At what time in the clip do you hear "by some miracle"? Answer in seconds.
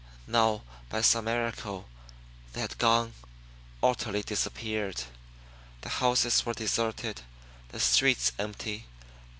0.89-1.87